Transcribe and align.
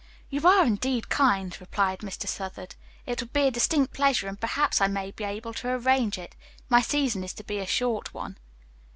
"You 0.31 0.41
are 0.47 0.65
indeed 0.65 1.09
kind," 1.09 1.55
responded 1.59 1.99
Mr. 2.03 2.27
Southard. 2.27 2.73
"It 3.05 3.19
would 3.21 3.31
be 3.33 3.41
a 3.45 3.51
distinct 3.51 3.93
pleasure 3.93 4.27
and 4.27 4.41
perhaps 4.41 4.81
I 4.81 4.87
may 4.87 5.11
be 5.11 5.23
able 5.23 5.53
to 5.53 5.67
arrange 5.69 6.17
it. 6.17 6.35
My 6.69 6.81
season 6.81 7.23
is 7.23 7.33
to 7.33 7.43
be 7.43 7.59
a 7.59 7.67
short 7.67 8.11
one." 8.11 8.37